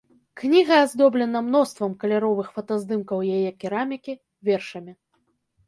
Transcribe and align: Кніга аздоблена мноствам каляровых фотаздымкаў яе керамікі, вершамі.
Кніга 0.41 0.77
аздоблена 0.85 1.41
мноствам 1.49 1.93
каляровых 2.05 2.47
фотаздымкаў 2.57 3.19
яе 3.37 3.49
керамікі, 3.61 4.19
вершамі. 4.51 4.93